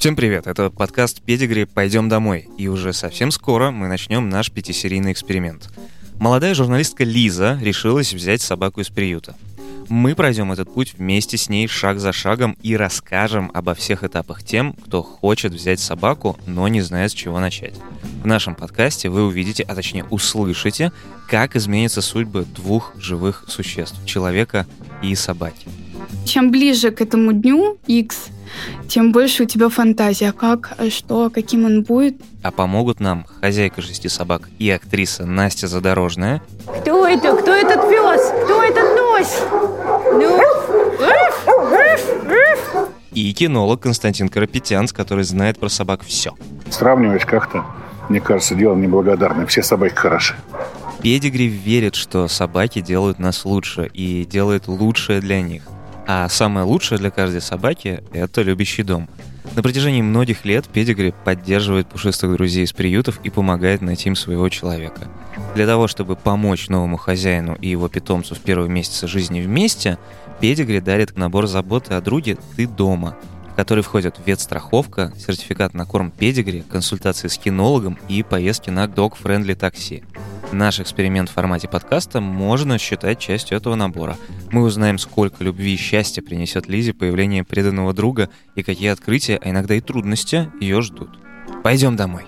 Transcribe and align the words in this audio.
Всем 0.00 0.16
привет, 0.16 0.46
это 0.46 0.70
подкаст 0.70 1.20
«Педигри. 1.20 1.64
Пойдем 1.64 2.08
домой». 2.08 2.48
И 2.56 2.68
уже 2.68 2.94
совсем 2.94 3.30
скоро 3.30 3.70
мы 3.70 3.86
начнем 3.86 4.30
наш 4.30 4.50
пятисерийный 4.50 5.12
эксперимент. 5.12 5.68
Молодая 6.18 6.54
журналистка 6.54 7.04
Лиза 7.04 7.58
решилась 7.60 8.14
взять 8.14 8.40
собаку 8.40 8.80
из 8.80 8.88
приюта. 8.88 9.36
Мы 9.90 10.14
пройдем 10.14 10.52
этот 10.52 10.72
путь 10.72 10.94
вместе 10.96 11.36
с 11.36 11.50
ней 11.50 11.68
шаг 11.68 12.00
за 12.00 12.14
шагом 12.14 12.56
и 12.62 12.78
расскажем 12.78 13.50
обо 13.52 13.74
всех 13.74 14.02
этапах 14.02 14.42
тем, 14.42 14.72
кто 14.72 15.02
хочет 15.02 15.52
взять 15.52 15.80
собаку, 15.80 16.38
но 16.46 16.66
не 16.68 16.80
знает, 16.80 17.10
с 17.10 17.14
чего 17.14 17.38
начать. 17.38 17.74
В 18.22 18.26
нашем 18.26 18.54
подкасте 18.54 19.10
вы 19.10 19.26
увидите, 19.26 19.64
а 19.64 19.74
точнее 19.74 20.04
услышите, 20.04 20.92
как 21.28 21.56
изменятся 21.56 22.00
судьбы 22.00 22.46
двух 22.46 22.94
живых 22.96 23.44
существ– 23.48 24.02
человека 24.06 24.66
и 25.02 25.14
собаки. 25.14 25.68
Чем 26.24 26.50
ближе 26.50 26.90
к 26.90 27.02
этому 27.02 27.34
дню 27.34 27.78
X, 27.86 28.30
тем 28.88 29.12
больше 29.12 29.44
у 29.44 29.46
тебя 29.46 29.68
фантазия, 29.68 30.32
как, 30.32 30.72
а 30.78 30.90
что, 30.90 31.30
каким 31.30 31.64
он 31.64 31.82
будет. 31.82 32.16
А 32.42 32.50
помогут 32.50 33.00
нам 33.00 33.26
хозяйка 33.40 33.82
шести 33.82 34.08
собак 34.08 34.48
и 34.58 34.70
актриса 34.70 35.26
Настя 35.26 35.68
Задорожная. 35.68 36.42
Кто 36.80 37.06
это? 37.06 37.36
Кто 37.36 37.52
этот 37.52 37.88
пес? 37.88 38.32
Кто 38.44 38.62
этот 38.62 38.96
нос? 38.96 39.42
Ну? 40.12 40.40
И 43.12 43.32
кинолог 43.34 43.80
Константин 43.80 44.28
Карапетянс, 44.28 44.92
который 44.92 45.24
знает 45.24 45.58
про 45.58 45.68
собак 45.68 46.02
все. 46.04 46.34
Сравнивать 46.70 47.24
как-то, 47.24 47.64
мне 48.08 48.20
кажется, 48.20 48.54
дело 48.54 48.76
неблагодарное. 48.76 49.46
Все 49.46 49.62
собаки 49.62 49.94
хороши. 49.94 50.36
Педигри 51.02 51.46
верит, 51.46 51.94
что 51.94 52.28
собаки 52.28 52.80
делают 52.80 53.18
нас 53.18 53.44
лучше 53.44 53.90
и 53.92 54.24
делают 54.24 54.68
лучшее 54.68 55.20
для 55.20 55.40
них– 55.42 55.62
а 56.12 56.28
самое 56.28 56.66
лучшее 56.66 56.98
для 56.98 57.12
каждой 57.12 57.40
собаки– 57.40 58.02
это 58.12 58.42
любящий 58.42 58.82
дом. 58.82 59.08
На 59.54 59.62
протяжении 59.62 60.02
многих 60.02 60.44
лет 60.44 60.66
Педигри 60.66 61.14
поддерживает 61.24 61.86
пушистых 61.88 62.32
друзей 62.32 62.64
из 62.64 62.72
приютов 62.72 63.20
и 63.22 63.30
помогает 63.30 63.80
найти 63.80 64.08
им 64.08 64.16
своего 64.16 64.48
человека. 64.48 65.06
Для 65.54 65.68
того, 65.68 65.86
чтобы 65.86 66.16
помочь 66.16 66.68
новому 66.68 66.96
хозяину 66.96 67.56
и 67.60 67.68
его 67.68 67.88
питомцу 67.88 68.34
в 68.34 68.40
первые 68.40 68.68
месяцы 68.68 69.06
жизни 69.06 69.40
вместе, 69.40 69.98
Педигри 70.40 70.80
дарит 70.80 71.16
набор 71.16 71.46
заботы 71.46 71.94
о 71.94 72.00
друге 72.00 72.38
«Ты 72.56 72.66
дома», 72.66 73.16
в 73.52 73.54
который 73.54 73.84
входят 73.84 74.16
ветстраховка, 74.26 75.12
сертификат 75.16 75.74
на 75.74 75.86
корм 75.86 76.10
Педигри, 76.10 76.64
консультации 76.68 77.28
с 77.28 77.38
кинологом 77.38 77.96
и 78.08 78.24
поездки 78.24 78.70
на 78.70 78.86
dog-friendly 78.86 79.54
такси. 79.54 80.02
Наш 80.52 80.80
эксперимент 80.80 81.28
в 81.28 81.32
формате 81.32 81.68
подкаста 81.68 82.20
можно 82.20 82.76
считать 82.76 83.20
частью 83.20 83.56
этого 83.56 83.76
набора. 83.76 84.16
Мы 84.50 84.62
узнаем, 84.62 84.98
сколько 84.98 85.44
любви 85.44 85.74
и 85.74 85.76
счастья 85.76 86.22
принесет 86.22 86.66
Лизе 86.68 86.92
появление 86.92 87.44
преданного 87.44 87.92
друга 87.92 88.30
и 88.56 88.64
какие 88.64 88.88
открытия, 88.88 89.38
а 89.40 89.50
иногда 89.50 89.74
и 89.74 89.80
трудности 89.80 90.50
ее 90.60 90.82
ждут. 90.82 91.10
Пойдем 91.62 91.94
домой. 91.94 92.24